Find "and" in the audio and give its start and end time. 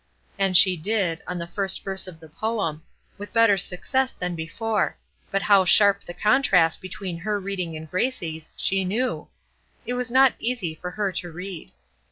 0.39-0.57, 7.77-7.87